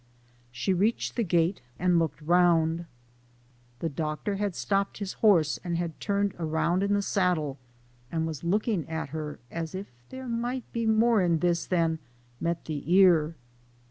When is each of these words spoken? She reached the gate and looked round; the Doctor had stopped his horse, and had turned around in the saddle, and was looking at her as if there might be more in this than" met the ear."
She 0.51 0.73
reached 0.73 1.15
the 1.15 1.23
gate 1.23 1.61
and 1.77 1.99
looked 1.99 2.23
round; 2.23 2.87
the 3.81 3.87
Doctor 3.89 4.37
had 4.37 4.55
stopped 4.55 4.97
his 4.97 5.13
horse, 5.13 5.59
and 5.63 5.77
had 5.77 5.99
turned 5.99 6.33
around 6.39 6.81
in 6.81 6.95
the 6.95 7.03
saddle, 7.03 7.59
and 8.11 8.25
was 8.25 8.43
looking 8.43 8.89
at 8.89 9.09
her 9.09 9.37
as 9.51 9.75
if 9.75 9.91
there 10.09 10.27
might 10.27 10.63
be 10.73 10.87
more 10.87 11.21
in 11.21 11.37
this 11.37 11.67
than" 11.67 11.99
met 12.41 12.65
the 12.65 12.91
ear." 12.91 13.35